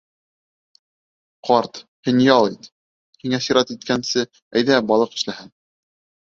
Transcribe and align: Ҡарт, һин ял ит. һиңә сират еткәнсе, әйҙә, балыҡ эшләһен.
Ҡарт, 1.49 1.81
һин 2.07 2.21
ял 2.27 2.47
ит. 2.53 2.65
һиңә 3.25 3.41
сират 3.49 3.75
еткәнсе, 3.75 4.25
әйҙә, 4.63 4.81
балыҡ 4.95 5.15
эшләһен. 5.21 5.55